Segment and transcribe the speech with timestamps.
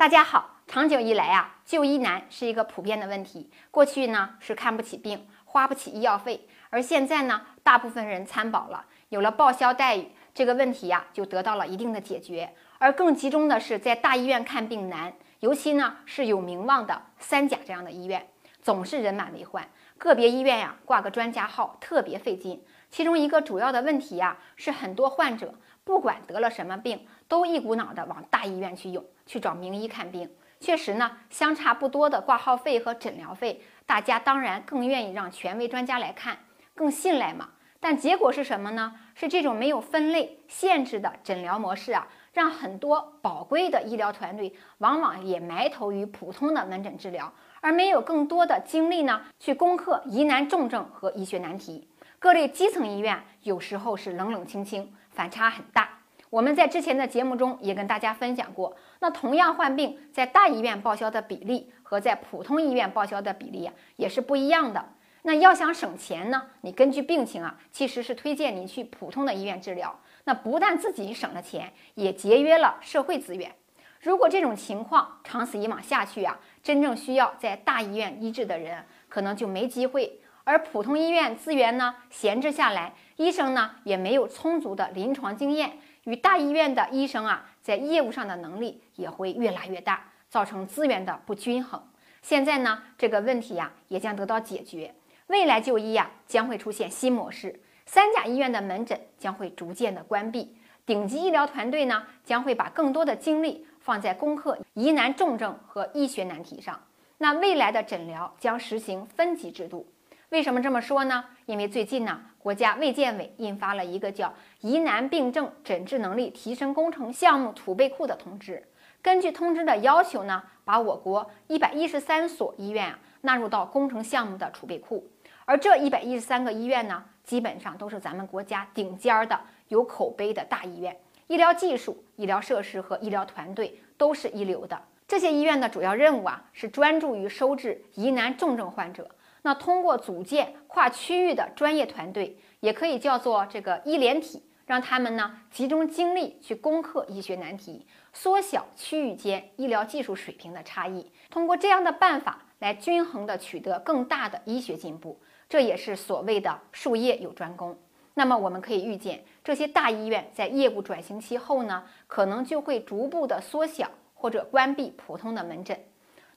[0.00, 3.50] 大家好，长久以来啊，就医难是一个普遍的问题。
[3.70, 12.50] 过去呢是看不起病，花不起医药费，而现在呢，大部分人参保了，有了报销待遇，这个问题呀就得到了一定的解决。
[12.78, 18.26] 而更集中的是在大医院看病难，尤其呢是有名望的三甲这样的医院，
[18.62, 19.68] 总是人满为患。
[19.98, 22.64] 个别医院呀挂个专家号特别费劲。
[22.88, 25.54] 其中一个主要的问题呀是很多患者
[25.90, 30.30] 不管得了什么病，都一股脑的往大医院去涌，去找名医看病。
[30.60, 36.38] 确实呢，相差不多的挂号费和诊疗费，大家当然更愿意让权威专家来看，
[36.76, 37.48] 更信赖嘛。
[37.80, 38.94] 但结果是什么呢？
[39.16, 42.06] 是这种没有分类限制的诊疗模式啊。
[42.32, 51.88] 让很多宝贵的医疗团队往往也埋头于普通的门诊治疗，而没有更多的精力呢去攻克疑难重症和医学难题。
[52.20, 55.98] 各类基层医院有时候是冷冷清清，反差很大。
[56.30, 64.90] 我们在之前的节目中也跟大家分享过，那同样患病，在大医院报销的比例和在普通医院报销的比例啊，也是不一样的。
[65.22, 69.98] 那要想省钱呢，你根据病情啊，其实是推荐你去普通的医院治疗。
[70.24, 73.52] 那不但自己省了钱，也节约了社会资源。
[74.00, 91.82] 如果这种情况长此以往下去啊，真正需要在大医院医治的人可能就没机会，而普通医院资源呢闲置下来，医生呢也没有充足的临床经验，与大医院的医生啊在业务上的能力也会越来越大，造成资源的不均衡。
[92.22, 94.94] 现在呢这个问题呀也将得到解决，
[95.26, 97.60] 未来就医呀将会出现新模式。
[97.84, 106.80] 三甲医院的门诊将会逐渐的关闭，顶级医疗团队呢将会把更多的精力放在攻克疑难重症和医学难题上。
[107.18, 109.86] 那未来的诊疗将实行分级制度。
[110.30, 111.24] 为什么这么说呢？
[111.46, 114.28] 因为最近呢，国家卫健委印发了一个叫
[114.60, 118.62] 《疑难病症诊治能力提升工程项目储备库》的通知。
[119.02, 125.04] 根据通知的要求呢，把我国一百一十三所医院啊纳入到工程项目的储备库。
[125.46, 127.04] 而这一百一十三个医院呢？
[127.24, 130.96] 基本上都是咱们国家顶尖儿的、有口碑的大医院，
[131.26, 134.80] 医疗技术、医疗设施和医疗团队都是一流的。
[135.08, 139.08] 这些医院的主要任务啊，是专注于收治疑难重症患者。
[139.42, 151.10] 那通过组建跨区域的专业团队，也可以叫做这个医联体，让他们呢集中精力去攻克医学难题，缩小区域间医疗技术水平的差异。
[151.30, 155.20] 通过这样的办法来均衡的取得更大的医学进步。
[155.48, 157.76] 这也是所谓的术业有专攻。
[158.14, 165.76] 那么我们可以预见，这些大医院在业务转型期后呢，可能就会逐步的缩小或者关闭普通的门诊。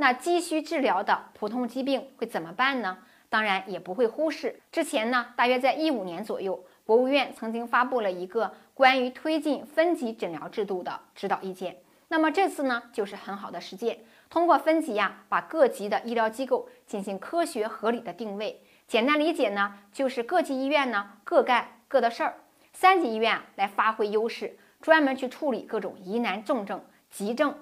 [0.00, 2.96] 那急需治疗的普通疾病会怎么办呢？
[3.28, 4.58] 当然也不会忽视。
[4.72, 11.76] 之前呢，大约在一五年左右，国务院曾经发布了一个关于推进分级诊疗制度的指导意见。
[12.08, 13.98] 那么这次呢，就是很好的实践，
[14.30, 18.62] 通过分级呀，把各级的医疗机构进行科学合理的定位。
[18.88, 22.36] 简单理解呢，就是各级医院呢各干各的事儿，
[22.72, 27.54] 三级医院来发挥优势，专门去处理各种疑难重症、急症，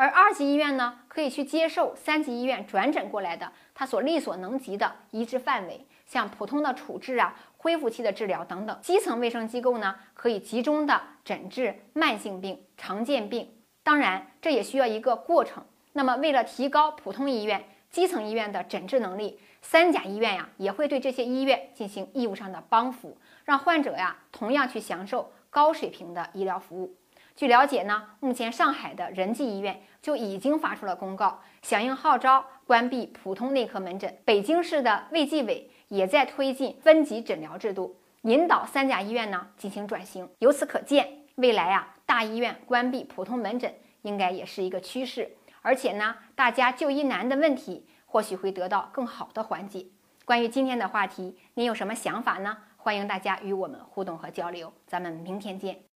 [0.00, 8.80] 而二级医院呢可以去接受三级医院转诊过来的他所力所能及的医治范围，像普通的处置啊、恢复期的治疗等等。
[8.80, 13.52] 基层卫生机构呢可以集中的诊治慢性病、常见病，
[13.82, 15.62] 当然这也需要一个过程。
[15.92, 19.38] 那么为了提高普通医院、基层医院的诊治能力。
[19.60, 26.94] 三甲医院呀，也会对这些医院进行义务上的帮扶，让患者呀同样去享受高水平的医疗服务。
[27.40, 34.14] 据了解呢，目前上海的仁济医院就已经发出了公告，响应号召关闭普通内科门诊。
[34.26, 40.28] 北京市的卫计委也在推进分级诊疗制度，引导三甲医院呢进行转型。
[40.40, 45.34] 由此可见，未来啊大医院关闭普通门诊应该也是一个趋势。
[45.62, 47.86] 而且呢，大家就医难的问题。
[48.04, 49.86] 或许会得到更好的缓解。
[50.26, 52.58] 关于今天的话题，您有什么想法呢？
[52.76, 54.70] 欢迎大家与我们互动和交流。
[54.86, 55.89] 咱们明天见。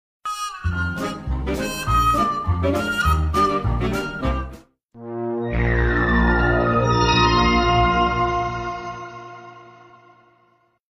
[2.65, 3.04] Thank you.